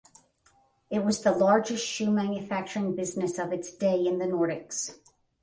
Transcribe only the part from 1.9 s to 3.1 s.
manufacturing